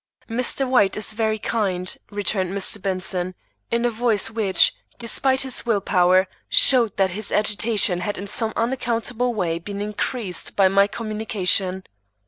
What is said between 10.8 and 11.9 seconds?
communication.